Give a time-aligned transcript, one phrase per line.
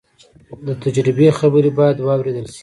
[0.65, 2.59] د تجربې خبرې باید واورېدل شي.